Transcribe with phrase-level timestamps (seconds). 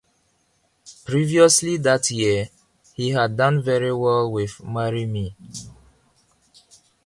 [1.05, 2.49] Previously that year
[2.95, 5.35] he had done very well with "Marry Me".